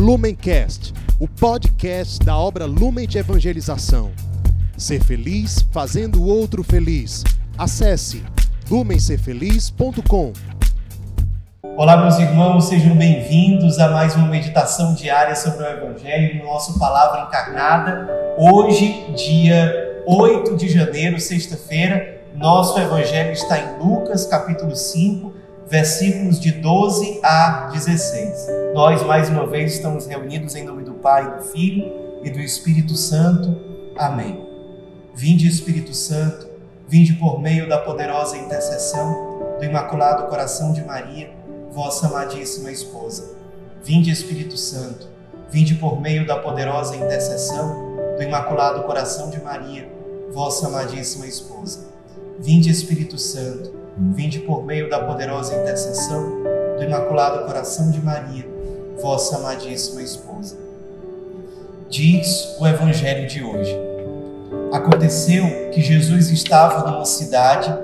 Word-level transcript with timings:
Lumencast, 0.00 0.94
o 1.18 1.28
podcast 1.28 2.24
da 2.24 2.34
obra 2.34 2.64
Lumen 2.64 3.06
de 3.06 3.18
Evangelização. 3.18 4.12
Ser 4.74 5.04
feliz 5.04 5.60
fazendo 5.70 6.22
o 6.22 6.26
outro 6.26 6.64
feliz. 6.64 7.22
Acesse 7.58 8.24
lumencerfeliz.com. 8.70 10.32
Olá, 11.76 11.98
meus 11.98 12.18
irmãos, 12.18 12.68
sejam 12.68 12.96
bem-vindos 12.96 13.78
a 13.78 13.90
mais 13.90 14.16
uma 14.16 14.26
meditação 14.26 14.94
diária 14.94 15.36
sobre 15.36 15.64
o 15.64 15.66
Evangelho 15.66 16.38
no 16.38 16.46
nosso 16.46 16.78
Palavra 16.78 17.26
Encarnada. 17.28 18.08
Hoje, 18.38 19.04
dia 19.14 20.02
8 20.06 20.56
de 20.56 20.70
janeiro, 20.70 21.20
sexta-feira, 21.20 22.22
nosso 22.34 22.80
Evangelho 22.80 23.32
está 23.32 23.58
em 23.58 23.78
Lucas, 23.78 24.24
capítulo 24.24 24.74
5, 24.74 25.30
versículos 25.70 26.40
de 26.40 26.50
12 26.50 27.20
a 27.22 27.70
16. 27.72 28.48
Nós, 28.74 29.04
mais 29.04 29.30
uma 29.30 29.46
vez, 29.46 29.74
estamos 29.74 30.04
reunidos 30.04 30.56
em 30.56 30.64
nome 30.64 30.82
do 30.82 30.94
Pai, 30.94 31.38
do 31.38 31.44
Filho 31.44 32.20
e 32.24 32.30
do 32.30 32.40
Espírito 32.40 32.96
Santo. 32.96 33.56
Amém. 33.96 34.44
Vinde, 35.14 35.46
Espírito 35.46 35.94
Santo, 35.94 36.48
vinde 36.88 37.12
por 37.12 37.40
meio 37.40 37.68
da 37.68 37.78
poderosa 37.78 38.36
intercessão 38.36 39.56
do 39.58 39.64
Imaculado 39.64 40.26
Coração 40.26 40.72
de 40.72 40.82
Maria, 40.82 41.30
vossa 41.70 42.08
amadíssima 42.08 42.72
esposa. 42.72 43.36
Vinde, 43.84 44.10
Espírito 44.10 44.56
Santo, 44.56 45.08
vinde 45.50 45.76
por 45.76 46.00
meio 46.00 46.26
da 46.26 46.36
poderosa 46.36 46.96
intercessão 46.96 47.94
do 48.16 48.22
Imaculado 48.24 48.82
Coração 48.82 49.30
de 49.30 49.40
Maria, 49.40 49.88
vossa 50.32 50.66
amadíssima 50.66 51.28
esposa. 51.28 51.88
Vinde, 52.40 52.70
Espírito 52.70 53.18
Santo, 53.18 53.79
vinde 54.00 54.38
por 54.40 54.64
meio 54.64 54.88
da 54.88 55.00
poderosa 55.00 55.54
intercessão 55.54 56.42
do 56.78 56.82
Imaculado 56.82 57.44
Coração 57.44 57.90
de 57.90 58.00
Maria, 58.00 58.48
vossa 59.00 59.36
amadíssima 59.36 60.02
esposa. 60.02 60.56
Diz 61.90 62.56
o 62.58 62.66
Evangelho 62.66 63.28
de 63.28 63.44
hoje. 63.44 63.76
Aconteceu 64.72 65.70
que 65.70 65.82
Jesus 65.82 66.30
estava 66.30 66.90
numa 66.90 67.04
cidade 67.04 67.76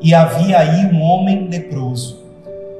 e 0.00 0.14
havia 0.14 0.58
aí 0.60 0.86
um 0.86 1.00
homem 1.00 1.48
leproso. 1.48 2.22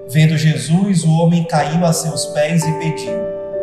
Vendo 0.09 0.37
Jesus, 0.37 1.03
o 1.03 1.11
homem 1.11 1.45
caiu 1.45 1.85
a 1.85 1.93
seus 1.93 2.27
pés 2.27 2.63
e 2.63 2.73
pediu: 2.79 3.15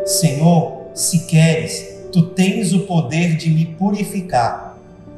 Senhor, 0.06 0.88
se 0.94 1.28
queres, 1.28 2.02
tu 2.12 2.24
tens 2.24 2.74
o 2.74 2.82
poder 2.82 3.38
de 3.38 3.50
me 3.50 3.66
purificar. 3.66 4.78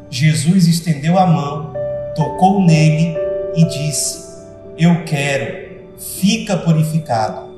Jesus 0.09 0.67
estendeu 0.67 1.17
a 1.17 1.25
mão, 1.25 1.73
tocou 2.15 2.61
nele 2.61 3.22
e 3.55 3.65
disse: 3.65 4.43
Eu 4.77 5.03
quero, 5.03 5.93
fica 5.97 6.57
purificado. 6.57 7.53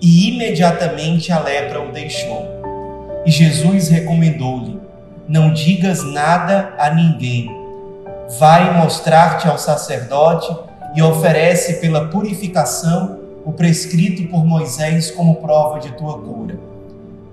E 0.00 0.30
imediatamente 0.30 1.30
a 1.30 1.38
lepra 1.38 1.80
o 1.80 1.92
deixou. 1.92 2.44
E 3.24 3.30
Jesus 3.30 3.88
recomendou-lhe: 3.88 4.80
Não 5.28 5.52
digas 5.52 6.02
nada 6.04 6.74
a 6.78 6.90
ninguém. 6.90 7.48
Vai 8.38 8.76
mostrar-te 8.78 9.48
ao 9.48 9.58
sacerdote 9.58 10.54
e 10.94 11.02
oferece 11.02 11.80
pela 11.80 12.08
purificação 12.08 13.20
o 13.44 13.52
prescrito 13.52 14.28
por 14.30 14.44
Moisés 14.44 15.10
como 15.10 15.36
prova 15.36 15.78
de 15.78 15.92
tua 15.92 16.18
cura. 16.18 16.58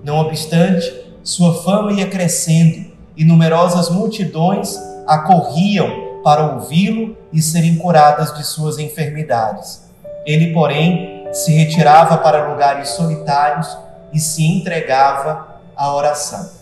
Não 0.02 0.18
obstante, 0.18 0.90
sua 1.22 1.62
fama 1.62 1.92
ia 1.92 2.06
crescendo 2.06 2.86
e 3.16 3.24
numerosas 3.24 3.90
multidões 3.90 4.76
acorriam 5.06 6.09
para 6.22 6.54
ouvi-lo 6.54 7.16
e 7.32 7.40
serem 7.40 7.76
curadas 7.76 8.34
de 8.34 8.44
suas 8.44 8.78
enfermidades. 8.78 9.88
Ele, 10.26 10.52
porém, 10.52 11.26
se 11.32 11.52
retirava 11.52 12.18
para 12.18 12.48
lugares 12.48 12.90
solitários 12.90 13.76
e 14.12 14.18
se 14.18 14.44
entregava 14.44 15.60
à 15.76 15.94
oração. 15.94 16.60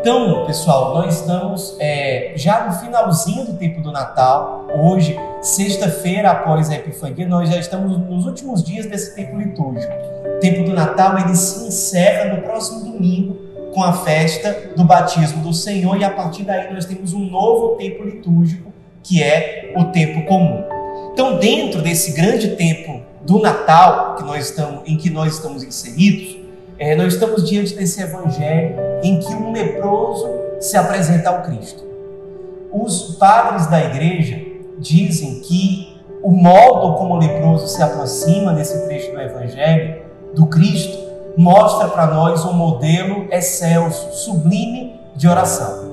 Então, 0.00 0.44
pessoal, 0.46 0.94
nós 0.94 1.20
estamos 1.20 1.76
é, 1.78 2.32
já 2.34 2.66
no 2.66 2.72
finalzinho 2.72 3.46
do 3.46 3.54
tempo 3.54 3.80
do 3.80 3.92
Natal. 3.92 4.66
Hoje, 4.74 5.16
sexta-feira 5.40 6.30
após 6.30 6.70
a 6.70 6.74
Epifania, 6.74 7.26
nós 7.26 7.48
já 7.48 7.56
estamos 7.56 7.96
nos 7.98 8.26
últimos 8.26 8.64
dias 8.64 8.86
desse 8.86 9.14
tempo 9.14 9.36
litúrgico. 9.36 9.92
O 10.36 10.40
tempo 10.40 10.64
do 10.64 10.74
Natal 10.74 11.18
ele 11.18 11.36
se 11.36 11.68
encerra 11.68 12.34
no 12.34 12.42
próximo 12.42 12.80
domingo 12.80 13.41
com 13.72 13.82
a 13.82 13.92
festa 13.92 14.72
do 14.76 14.84
batismo 14.84 15.42
do 15.42 15.52
Senhor 15.52 15.96
e 15.96 16.04
a 16.04 16.10
partir 16.10 16.44
daí 16.44 16.72
nós 16.72 16.84
temos 16.84 17.12
um 17.12 17.24
novo 17.24 17.76
tempo 17.76 18.04
litúrgico 18.04 18.72
que 19.02 19.22
é 19.22 19.72
o 19.76 19.86
tempo 19.86 20.26
comum. 20.26 20.62
Então, 21.12 21.38
dentro 21.38 21.82
desse 21.82 22.12
grande 22.12 22.56
tempo 22.56 23.02
do 23.22 23.40
Natal 23.40 24.16
que 24.16 24.24
nós 24.24 24.50
estamos, 24.50 24.82
em 24.86 24.96
que 24.96 25.10
nós 25.10 25.34
estamos 25.34 25.62
inseridos, 25.62 26.36
é, 26.78 26.94
nós 26.94 27.14
estamos 27.14 27.48
diante 27.48 27.74
desse 27.74 28.00
evangelho 28.00 28.76
em 29.02 29.18
que 29.18 29.34
um 29.34 29.52
leproso 29.52 30.28
se 30.60 30.76
apresenta 30.76 31.30
ao 31.30 31.42
Cristo. 31.42 31.82
Os 32.72 33.16
padres 33.16 33.66
da 33.66 33.82
igreja 33.82 34.40
dizem 34.78 35.40
que 35.40 36.00
o 36.22 36.30
modo 36.30 36.96
como 36.96 37.14
o 37.14 37.18
leproso 37.18 37.66
se 37.66 37.82
aproxima 37.82 38.52
nesse 38.52 38.86
trecho 38.86 39.12
do 39.12 39.20
evangelho 39.20 40.02
do 40.34 40.46
Cristo 40.46 41.01
mostra 41.36 41.88
para 41.88 42.06
nós 42.06 42.44
um 42.44 42.52
modelo 42.52 43.26
excelso, 43.30 44.12
sublime 44.12 45.00
de 45.16 45.28
oração. 45.28 45.90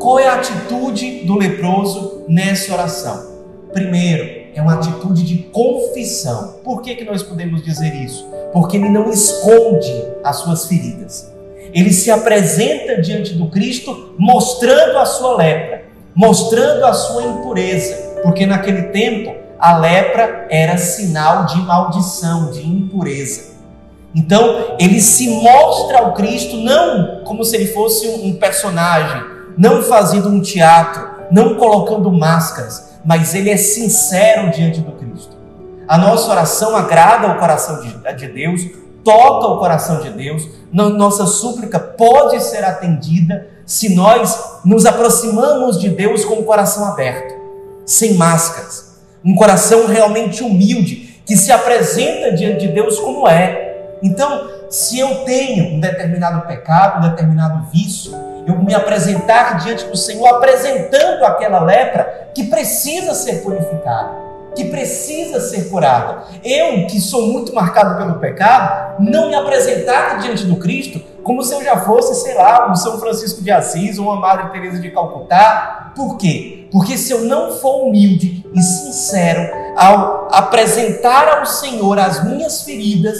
Qual 0.00 0.18
é 0.18 0.28
a 0.28 0.34
atitude 0.34 1.24
do 1.24 1.36
leproso 1.36 2.24
nessa 2.28 2.72
oração? 2.72 3.30
Primeiro, 3.72 4.48
é 4.54 4.62
uma 4.62 4.74
atitude 4.74 5.22
de 5.22 5.38
confissão. 5.44 6.54
Por 6.64 6.82
que, 6.82 6.94
que 6.94 7.04
nós 7.04 7.22
podemos 7.22 7.62
dizer 7.62 7.94
isso? 7.94 8.26
Porque 8.52 8.76
ele 8.76 8.88
não 8.88 9.10
esconde 9.10 9.92
as 10.24 10.36
suas 10.36 10.66
feridas. 10.66 11.30
Ele 11.72 11.92
se 11.92 12.10
apresenta 12.10 13.00
diante 13.00 13.34
do 13.34 13.46
Cristo 13.46 14.14
mostrando 14.18 14.98
a 14.98 15.06
sua 15.06 15.36
lepra, 15.36 15.84
mostrando 16.14 16.84
a 16.84 16.92
sua 16.92 17.22
impureza, 17.22 17.94
porque 18.22 18.44
naquele 18.44 18.84
tempo 18.84 19.34
a 19.58 19.78
lepra 19.78 20.46
era 20.50 20.76
sinal 20.78 21.46
de 21.46 21.58
maldição, 21.58 22.50
de 22.50 22.66
impureza. 22.66 23.49
Então, 24.14 24.76
ele 24.78 25.00
se 25.00 25.28
mostra 25.28 25.98
ao 25.98 26.14
Cristo 26.14 26.56
não 26.56 27.22
como 27.24 27.44
se 27.44 27.54
ele 27.56 27.66
fosse 27.66 28.08
um 28.08 28.34
personagem, 28.34 29.22
não 29.56 29.82
fazendo 29.82 30.28
um 30.28 30.40
teatro, 30.40 31.08
não 31.30 31.54
colocando 31.54 32.10
máscaras, 32.10 32.98
mas 33.04 33.34
ele 33.34 33.50
é 33.50 33.56
sincero 33.56 34.50
diante 34.50 34.80
do 34.80 34.92
Cristo. 34.92 35.36
A 35.86 35.96
nossa 35.96 36.30
oração 36.30 36.76
agrada 36.76 37.28
o 37.28 37.38
coração 37.38 37.80
de, 37.80 38.28
Deus, 38.28 38.62
toca 39.04 39.46
o 39.46 39.58
coração 39.58 40.00
de 40.00 40.10
Deus, 40.10 40.48
nossa 40.72 41.26
súplica 41.26 41.78
pode 41.78 42.40
ser 42.42 42.64
atendida 42.64 43.48
se 43.64 43.94
nós 43.94 44.60
nos 44.64 44.86
aproximamos 44.86 45.78
de 45.78 45.88
Deus 45.88 46.24
com 46.24 46.34
o 46.34 46.44
coração 46.44 46.84
aberto, 46.84 47.34
sem 47.86 48.14
máscaras, 48.14 49.00
um 49.24 49.34
coração 49.34 49.86
realmente 49.86 50.42
humilde, 50.42 51.22
que 51.24 51.36
se 51.36 51.52
apresenta 51.52 52.32
diante 52.32 52.66
de 52.66 52.72
Deus 52.72 52.98
como 52.98 53.28
é, 53.28 53.69
então, 54.02 54.48
se 54.70 54.98
eu 54.98 55.24
tenho 55.24 55.74
um 55.74 55.80
determinado 55.80 56.46
pecado, 56.46 56.98
um 56.98 57.10
determinado 57.10 57.66
vício, 57.70 58.12
eu 58.46 58.58
me 58.58 58.74
apresentar 58.74 59.58
diante 59.58 59.84
do 59.84 59.96
Senhor 59.96 60.26
apresentando 60.26 61.24
aquela 61.24 61.60
lepra 61.60 62.30
que 62.34 62.44
precisa 62.44 63.14
ser 63.14 63.42
purificada, 63.42 64.10
que 64.56 64.64
precisa 64.64 65.40
ser 65.40 65.68
curada. 65.68 66.24
Eu, 66.42 66.86
que 66.86 67.00
sou 67.00 67.26
muito 67.26 67.54
marcado 67.54 67.96
pelo 67.96 68.18
pecado, 68.18 68.96
não 69.00 69.28
me 69.28 69.34
apresentar 69.34 70.18
diante 70.18 70.44
do 70.44 70.56
Cristo 70.56 71.00
como 71.22 71.42
se 71.42 71.54
eu 71.54 71.62
já 71.62 71.76
fosse, 71.80 72.14
sei 72.22 72.34
lá, 72.34 72.70
um 72.70 72.74
São 72.74 72.98
Francisco 72.98 73.42
de 73.42 73.50
Assis 73.50 73.98
ou 73.98 74.06
uma 74.06 74.16
Madre 74.16 74.50
Teresa 74.50 74.80
de 74.80 74.90
Calcutá. 74.90 75.92
Por 75.94 76.16
quê? 76.16 76.68
Porque 76.72 76.96
se 76.96 77.12
eu 77.12 77.20
não 77.20 77.52
for 77.52 77.84
humilde 77.84 78.44
e 78.54 78.62
sincero 78.62 79.52
ao 79.76 80.28
apresentar 80.32 81.38
ao 81.38 81.46
Senhor 81.46 81.98
as 81.98 82.24
minhas 82.24 82.62
feridas, 82.62 83.18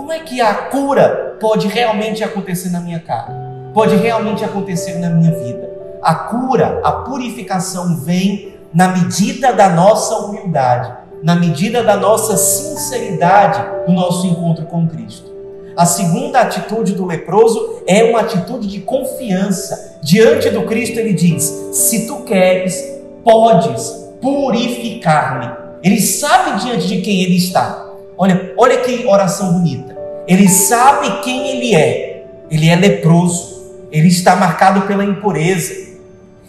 como 0.00 0.12
é 0.12 0.20
que 0.20 0.40
a 0.40 0.54
cura 0.54 1.36
pode 1.38 1.68
realmente 1.68 2.24
acontecer 2.24 2.70
na 2.70 2.80
minha 2.80 2.98
cara? 3.00 3.34
Pode 3.74 3.96
realmente 3.96 4.42
acontecer 4.42 4.94
na 4.94 5.10
minha 5.10 5.30
vida? 5.30 5.70
A 6.00 6.14
cura, 6.14 6.80
a 6.82 6.90
purificação 6.90 7.98
vem 7.98 8.54
na 8.72 8.88
medida 8.88 9.52
da 9.52 9.68
nossa 9.68 10.16
humildade, 10.16 10.90
na 11.22 11.36
medida 11.36 11.82
da 11.82 11.98
nossa 11.98 12.38
sinceridade 12.38 13.62
no 13.86 13.92
nosso 13.92 14.26
encontro 14.26 14.64
com 14.64 14.88
Cristo. 14.88 15.30
A 15.76 15.84
segunda 15.84 16.40
atitude 16.40 16.94
do 16.94 17.04
leproso 17.04 17.82
é 17.86 18.02
uma 18.04 18.20
atitude 18.20 18.68
de 18.68 18.80
confiança. 18.80 19.98
Diante 20.02 20.48
do 20.48 20.62
Cristo, 20.62 20.98
ele 20.98 21.12
diz: 21.12 21.44
Se 21.72 22.06
tu 22.06 22.22
queres, 22.22 22.74
podes 23.22 23.86
purificar-me. 24.22 25.50
Ele 25.82 26.00
sabe 26.00 26.58
diante 26.58 26.88
de 26.88 27.02
quem 27.02 27.22
ele 27.22 27.36
está. 27.36 27.89
Olha, 28.20 28.52
olha 28.58 28.76
que 28.80 29.06
oração 29.06 29.54
bonita. 29.54 29.96
Ele 30.28 30.46
sabe 30.46 31.22
quem 31.22 31.48
ele 31.52 31.74
é. 31.74 32.26
Ele 32.50 32.68
é 32.68 32.76
leproso. 32.76 33.88
Ele 33.90 34.08
está 34.08 34.36
marcado 34.36 34.82
pela 34.82 35.02
impureza. 35.02 35.72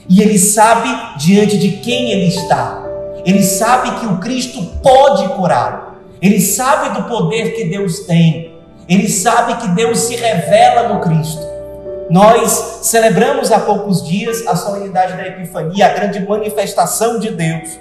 E 0.10 0.22
ele 0.22 0.38
sabe 0.38 0.90
diante 1.18 1.58
de 1.58 1.78
quem 1.78 2.12
ele 2.12 2.28
está. 2.28 2.84
Ele 3.26 3.42
sabe 3.42 4.02
que 4.02 4.06
o 4.06 4.18
Cristo 4.18 4.62
pode 4.84 5.30
curá-lo. 5.30 5.96
Ele 6.22 6.42
sabe 6.42 6.90
do 6.90 7.08
poder 7.08 7.56
que 7.56 7.64
Deus 7.64 8.02
tem. 8.02 8.52
Ele 8.90 9.08
sabe 9.08 9.56
que 9.62 9.70
Deus 9.70 9.98
se 10.00 10.18
revela 10.18 10.90
no 10.90 11.00
Cristo. 11.00 11.42
Nós 12.10 12.82
celebramos 12.82 13.50
há 13.50 13.60
poucos 13.60 14.06
dias 14.06 14.46
a 14.46 14.58
solenidade 14.58 15.14
da 15.14 15.26
Epifania, 15.26 15.86
a 15.86 15.94
grande 15.94 16.20
manifestação 16.28 17.18
de 17.18 17.32
Deus. 17.32 17.80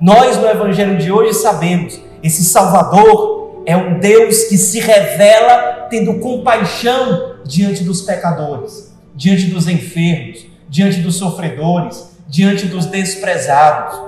Nós, 0.00 0.36
no 0.36 0.48
Evangelho 0.48 0.98
de 0.98 1.12
hoje, 1.12 1.34
sabemos: 1.34 2.07
esse 2.22 2.44
Salvador 2.44 3.62
é 3.66 3.76
um 3.76 3.98
Deus 3.98 4.44
que 4.44 4.56
se 4.56 4.80
revela 4.80 5.86
tendo 5.90 6.18
compaixão 6.20 7.36
diante 7.44 7.84
dos 7.84 8.02
pecadores, 8.02 8.94
diante 9.14 9.46
dos 9.46 9.68
enfermos, 9.68 10.46
diante 10.68 11.00
dos 11.00 11.16
sofredores, 11.16 12.08
diante 12.28 12.66
dos 12.66 12.86
desprezados. 12.86 13.98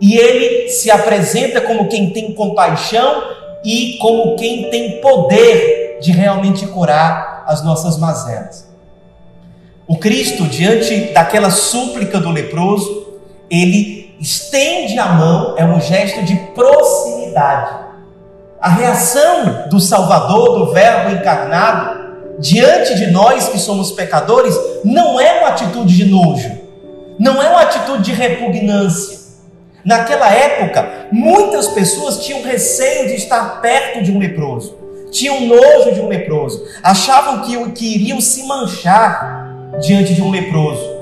E 0.00 0.16
ele 0.16 0.68
se 0.68 0.90
apresenta 0.90 1.60
como 1.60 1.88
quem 1.88 2.10
tem 2.10 2.34
compaixão 2.34 3.22
e 3.64 3.96
como 4.00 4.36
quem 4.36 4.70
tem 4.70 5.00
poder 5.00 5.98
de 6.00 6.12
realmente 6.12 6.66
curar 6.66 7.44
as 7.46 7.64
nossas 7.64 7.98
mazelas. 7.98 8.68
O 9.86 9.96
Cristo, 9.98 10.44
diante 10.44 11.12
daquela 11.12 11.50
súplica 11.50 12.18
do 12.18 12.30
leproso, 12.30 13.06
ele 13.50 14.03
estende 14.24 14.98
a 14.98 15.04
mão, 15.04 15.54
é 15.58 15.64
um 15.66 15.78
gesto 15.78 16.22
de 16.22 16.34
proximidade. 16.54 17.84
A 18.58 18.70
reação 18.70 19.68
do 19.68 19.78
Salvador, 19.78 20.58
do 20.58 20.72
Verbo 20.72 21.10
encarnado, 21.10 22.14
diante 22.38 22.94
de 22.94 23.10
nós 23.10 23.50
que 23.50 23.58
somos 23.58 23.92
pecadores, 23.92 24.58
não 24.82 25.20
é 25.20 25.40
uma 25.40 25.48
atitude 25.48 25.94
de 25.94 26.06
nojo, 26.06 26.50
não 27.18 27.42
é 27.42 27.50
uma 27.50 27.60
atitude 27.60 28.02
de 28.02 28.12
repugnância. 28.12 29.18
Naquela 29.84 30.30
época, 30.30 30.88
muitas 31.12 31.68
pessoas 31.68 32.24
tinham 32.24 32.42
receio 32.42 33.08
de 33.08 33.16
estar 33.16 33.60
perto 33.60 34.02
de 34.02 34.10
um 34.10 34.18
leproso, 34.18 34.74
tinham 35.10 35.42
nojo 35.42 35.92
de 35.92 36.00
um 36.00 36.08
leproso, 36.08 36.64
achavam 36.82 37.42
que, 37.42 37.72
que 37.72 37.94
iriam 37.94 38.22
se 38.22 38.44
manchar 38.44 39.50
diante 39.82 40.14
de 40.14 40.22
um 40.22 40.30
leproso. 40.30 40.94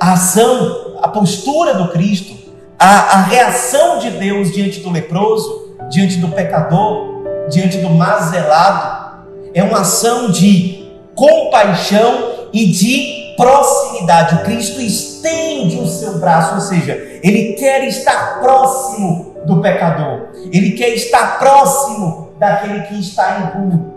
A 0.00 0.14
ação, 0.14 0.81
a 1.02 1.08
postura 1.08 1.74
do 1.74 1.88
Cristo, 1.88 2.32
a, 2.78 2.86
a 2.86 3.22
reação 3.22 3.98
de 3.98 4.08
Deus 4.10 4.52
diante 4.52 4.78
do 4.78 4.90
leproso, 4.90 5.76
diante 5.90 6.18
do 6.18 6.28
pecador, 6.28 7.48
diante 7.50 7.78
do 7.78 7.90
mazelado, 7.90 9.24
é 9.52 9.64
uma 9.64 9.80
ação 9.80 10.30
de 10.30 10.88
compaixão 11.16 12.48
e 12.52 12.66
de 12.66 13.34
proximidade. 13.36 14.36
O 14.36 14.44
Cristo 14.44 14.80
estende 14.80 15.76
o 15.76 15.88
seu 15.88 16.18
braço, 16.20 16.54
ou 16.54 16.60
seja, 16.60 16.92
ele 17.20 17.54
quer 17.54 17.84
estar 17.88 18.40
próximo 18.40 19.34
do 19.44 19.60
pecador, 19.60 20.28
ele 20.52 20.70
quer 20.72 20.90
estar 20.90 21.40
próximo 21.40 22.30
daquele 22.38 22.82
que 22.82 23.00
está 23.00 23.40
impuro. 23.40 23.92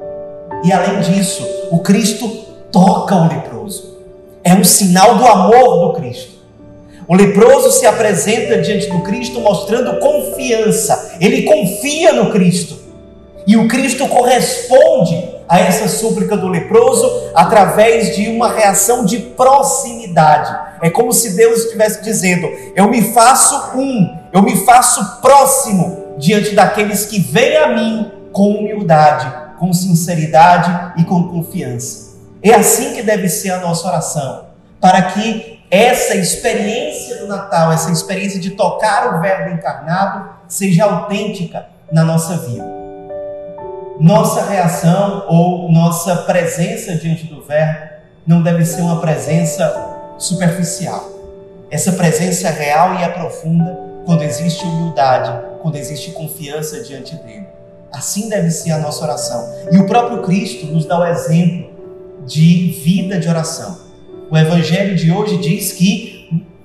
E 0.63 0.73
além 0.73 1.01
disso, 1.01 1.47
o 1.71 1.79
Cristo 1.79 2.27
toca 2.71 3.15
o 3.15 3.27
leproso. 3.27 3.95
É 4.43 4.55
um 4.55 4.63
sinal 4.63 5.17
do 5.17 5.25
amor 5.25 5.87
do 5.87 5.93
Cristo. 5.93 6.34
O 7.07 7.15
leproso 7.15 7.71
se 7.71 7.85
apresenta 7.85 8.57
diante 8.57 8.87
do 8.87 8.99
Cristo 9.01 9.39
mostrando 9.39 9.99
confiança. 9.99 11.17
Ele 11.19 11.43
confia 11.43 12.13
no 12.13 12.31
Cristo. 12.31 12.79
E 13.45 13.55
o 13.55 13.67
Cristo 13.67 14.07
corresponde 14.07 15.35
a 15.47 15.59
essa 15.59 15.87
súplica 15.87 16.35
do 16.35 16.47
leproso 16.47 17.29
através 17.35 18.15
de 18.15 18.27
uma 18.29 18.51
reação 18.51 19.05
de 19.05 19.19
proximidade. 19.19 20.65
É 20.81 20.89
como 20.89 21.13
se 21.13 21.35
Deus 21.35 21.65
estivesse 21.65 22.03
dizendo: 22.03 22.47
Eu 22.75 22.89
me 22.89 23.13
faço 23.13 23.77
um, 23.77 24.17
eu 24.33 24.41
me 24.41 24.65
faço 24.65 25.21
próximo 25.21 26.15
diante 26.17 26.55
daqueles 26.55 27.05
que 27.05 27.19
vêm 27.19 27.57
a 27.57 27.67
mim 27.67 28.11
com 28.31 28.49
humildade, 28.49 29.31
com 29.59 29.71
sinceridade 29.71 30.99
e 30.99 31.03
com 31.03 31.27
confiança. 31.27 32.15
É 32.41 32.53
assim 32.53 32.93
que 32.93 33.01
deve 33.01 33.29
ser 33.29 33.51
a 33.51 33.59
nossa 33.59 33.87
oração, 33.87 34.45
para 34.81 35.01
que 35.03 35.54
essa 35.75 36.15
experiência 36.15 37.17
do 37.17 37.27
Natal, 37.27 37.71
essa 37.73 37.91
experiência 37.91 38.39
de 38.39 38.51
tocar 38.51 39.13
o 39.13 39.21
Verbo 39.21 39.53
encarnado, 39.53 40.29
seja 40.47 40.85
autêntica 40.85 41.65
na 41.91 42.03
nossa 42.03 42.37
vida. 42.37 42.65
Nossa 43.99 44.45
reação 44.45 45.25
ou 45.27 45.69
nossa 45.71 46.15
presença 46.17 46.95
diante 46.95 47.25
do 47.25 47.41
Verbo 47.43 47.89
não 48.25 48.41
deve 48.41 48.63
ser 48.63 48.81
uma 48.81 49.01
presença 49.01 50.13
superficial. 50.17 51.09
Essa 51.69 51.91
presença 51.91 52.47
é 52.47 52.51
real 52.51 52.95
e 52.95 53.03
é 53.03 53.09
profunda 53.09 53.77
quando 54.05 54.23
existe 54.23 54.63
humildade, 54.65 55.45
quando 55.61 55.75
existe 55.75 56.11
confiança 56.11 56.81
diante 56.83 57.15
dele. 57.17 57.47
Assim 57.91 58.29
deve 58.29 58.49
ser 58.49 58.71
a 58.71 58.77
nossa 58.77 59.03
oração. 59.03 59.53
E 59.71 59.77
o 59.77 59.85
próprio 59.85 60.21
Cristo 60.21 60.67
nos 60.67 60.85
dá 60.85 60.99
o 60.99 61.05
exemplo 61.05 61.69
de 62.25 62.67
vida 62.83 63.19
de 63.19 63.27
oração. 63.27 63.84
O 64.29 64.37
Evangelho 64.37 64.95
de 64.95 65.11
hoje 65.11 65.37
diz 65.37 65.71
que 65.71 66.15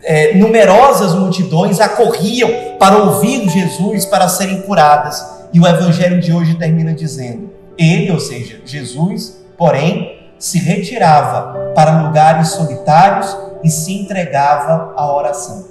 é, 0.03 0.35
numerosas 0.35 1.15
multidões 1.15 1.79
acorriam 1.81 2.51
para 2.79 2.97
ouvir 2.97 3.49
Jesus 3.49 4.07
para 4.07 4.29
serem 4.29 4.63
curadas. 4.63 5.23
E 5.53 5.61
o 5.61 5.67
Evangelho 5.67 6.21
de 6.21 6.33
hoje 6.33 6.55
termina 6.55 6.95
dizendo: 6.95 7.51
Ele, 7.77 8.11
ou 8.11 8.21
seja, 8.21 8.61
Jesus, 8.65 9.45
porém, 9.59 10.19
se 10.39 10.59
retirava 10.59 11.73
para 11.75 12.03
lugares 12.03 12.49
solitários 12.49 13.37
e 13.63 13.69
se 13.69 13.93
entregava 13.93 14.95
à 14.97 15.15
oração. 15.15 15.69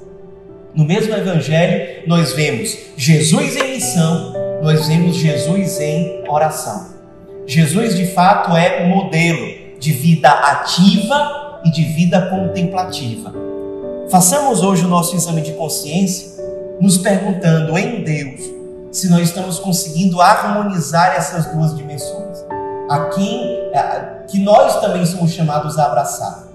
No 0.76 0.86
mesmo 0.86 1.16
Evangelho, 1.16 2.04
nós 2.08 2.34
vemos 2.34 2.78
Jesus 2.96 3.56
em 3.56 3.74
missão, 3.74 4.34
nós 4.62 4.88
vemos 4.88 5.16
Jesus 5.16 5.80
em 5.80 6.24
oração. 6.28 6.90
Jesus, 7.48 7.96
de 7.96 8.06
fato, 8.06 8.56
é 8.56 8.84
o 8.84 8.88
modelo 8.88 9.58
de 9.80 9.92
vida 9.92 10.30
ativa 10.30 11.49
e 11.64 11.72
de 11.72 11.84
vida 11.84 12.30
contemplativa. 12.30 13.34
Façamos 14.10 14.64
hoje 14.64 14.86
o 14.86 14.88
nosso 14.88 15.16
exame 15.16 15.42
de 15.42 15.54
consciência, 15.54 16.44
nos 16.80 16.98
perguntando 16.98 17.78
em 17.78 18.04
Deus 18.04 18.42
se 18.92 19.10
nós 19.10 19.22
estamos 19.22 19.60
conseguindo 19.60 20.20
harmonizar 20.22 21.16
essas 21.16 21.46
duas 21.48 21.76
dimensões, 21.76 22.38
a 22.90 23.06
quem 23.14 23.72
a, 23.76 24.24
que 24.28 24.40
nós 24.40 24.80
também 24.82 25.06
somos 25.06 25.32
chamados 25.32 25.78
a 25.78 25.86
abraçar. 25.86 26.48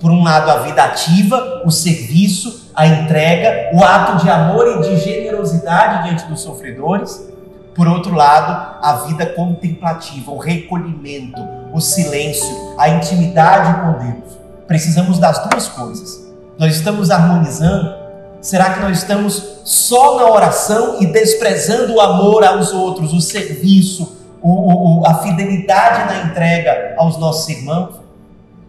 Por 0.00 0.10
um 0.10 0.22
lado, 0.22 0.50
a 0.50 0.58
vida 0.58 0.82
ativa, 0.82 1.62
o 1.64 1.70
serviço, 1.70 2.70
a 2.74 2.86
entrega, 2.86 3.70
o 3.74 3.82
ato 3.82 4.22
de 4.22 4.28
amor 4.28 4.66
e 4.66 4.80
de 4.82 4.96
generosidade 4.98 6.04
diante 6.04 6.26
dos 6.26 6.40
sofredores. 6.40 7.26
Por 7.74 7.88
outro 7.88 8.14
lado, 8.14 8.78
a 8.82 9.04
vida 9.06 9.26
contemplativa, 9.26 10.30
o 10.30 10.38
recolhimento, 10.38 11.40
o 11.72 11.80
silêncio, 11.80 12.74
a 12.78 12.88
intimidade 12.88 13.80
com 13.80 14.04
Deus. 14.04 14.35
Precisamos 14.66 15.18
das 15.18 15.46
duas 15.48 15.68
coisas. 15.68 16.26
Nós 16.58 16.76
estamos 16.76 17.10
harmonizando? 17.10 17.94
Será 18.40 18.74
que 18.74 18.80
nós 18.80 18.98
estamos 18.98 19.60
só 19.64 20.18
na 20.18 20.30
oração 20.30 20.98
e 21.00 21.06
desprezando 21.06 21.94
o 21.94 22.00
amor 22.00 22.44
aos 22.44 22.72
outros, 22.72 23.12
o 23.12 23.20
serviço, 23.20 24.16
o, 24.42 25.00
o, 25.00 25.06
a 25.06 25.14
fidelidade 25.22 26.12
na 26.12 26.30
entrega 26.30 26.94
aos 26.96 27.16
nossos 27.16 27.48
irmãos? 27.48 28.06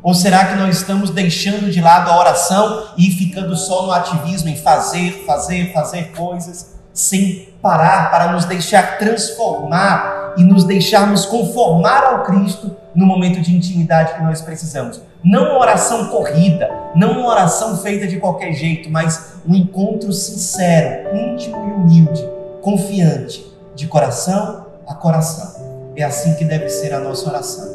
Ou 0.02 0.14
será 0.14 0.46
que 0.46 0.56
nós 0.56 0.78
estamos 0.78 1.10
deixando 1.10 1.70
de 1.70 1.82
lado 1.82 2.10
a 2.10 2.18
oração 2.18 2.86
e 2.98 3.10
ficando 3.12 3.56
só 3.56 3.86
no 3.86 3.92
ativismo, 3.92 4.50
em 4.50 4.56
fazer, 4.56 5.24
fazer, 5.26 5.74
fazer 5.74 6.12
coisas, 6.16 6.76
sem 6.94 7.50
parar 7.62 8.10
para 8.10 8.32
nos 8.32 8.46
deixar 8.46 8.98
transformar 8.98 10.34
e 10.38 10.44
nos 10.44 10.64
deixarmos 10.64 11.26
conformar 11.26 12.04
ao 12.04 12.24
Cristo 12.24 12.76
no 12.98 13.06
momento 13.06 13.40
de 13.40 13.56
intimidade 13.56 14.16
que 14.16 14.24
nós 14.24 14.42
precisamos. 14.42 15.00
Não 15.24 15.52
uma 15.52 15.60
oração 15.60 16.08
corrida, 16.08 16.68
não 16.96 17.20
uma 17.20 17.30
oração 17.30 17.78
feita 17.78 18.08
de 18.08 18.18
qualquer 18.18 18.54
jeito, 18.54 18.90
mas 18.90 19.36
um 19.48 19.54
encontro 19.54 20.12
sincero, 20.12 21.16
íntimo 21.16 21.56
e 21.56 21.74
humilde, 21.74 22.28
confiante, 22.62 23.46
de 23.76 23.86
coração 23.86 24.66
a 24.88 24.96
coração. 24.96 25.94
É 25.96 26.04
assim 26.04 26.36
que 26.36 26.46
deve 26.46 26.70
ser 26.70 26.94
a 26.94 27.00
nossa 27.00 27.30
oração. 27.30 27.68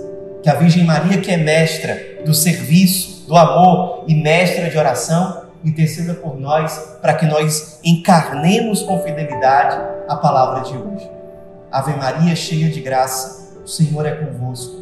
Que 0.42 0.48
a 0.48 0.54
Virgem 0.54 0.84
Maria, 0.84 1.20
que 1.20 1.30
é 1.30 1.36
mestra 1.36 1.96
do 2.24 2.34
serviço, 2.34 3.26
do 3.28 3.36
amor 3.36 4.04
e 4.08 4.14
mestra 4.14 4.68
de 4.68 4.76
oração, 4.76 5.42
interceda 5.64 6.14
por 6.14 6.40
nós 6.40 6.76
para 7.00 7.14
que 7.14 7.26
nós 7.26 7.78
encarnemos 7.84 8.82
com 8.82 8.98
fidelidade 9.00 9.80
a 10.08 10.16
palavra 10.16 10.64
de 10.64 10.76
hoje. 10.76 11.08
Ave 11.70 11.94
Maria, 11.94 12.34
cheia 12.34 12.68
de 12.68 12.80
graça, 12.80 13.60
o 13.64 13.68
Senhor 13.68 14.04
é 14.04 14.10
convosco. 14.10 14.81